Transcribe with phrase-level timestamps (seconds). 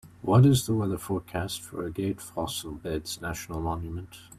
[0.23, 4.17] What is the weather forecast for Agate Fossil Beds National Monument